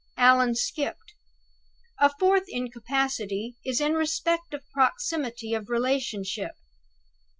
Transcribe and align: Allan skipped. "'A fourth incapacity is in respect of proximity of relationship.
Allan 0.17 0.55
skipped. 0.55 1.13
"'A 1.99 2.11
fourth 2.19 2.45
incapacity 2.49 3.55
is 3.63 3.79
in 3.79 3.93
respect 3.93 4.51
of 4.51 4.67
proximity 4.71 5.53
of 5.53 5.69
relationship. 5.69 6.53